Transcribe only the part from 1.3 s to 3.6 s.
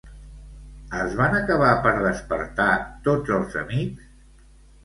acabar per despertar tots els